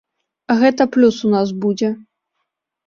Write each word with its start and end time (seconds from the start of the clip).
Гэта 0.61 0.87
плюс 0.95 1.21
у 1.29 1.33
нас 1.37 1.55
будзе. 1.67 1.95